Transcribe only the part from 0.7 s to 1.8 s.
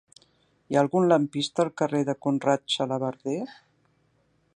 Hi ha algun lampista al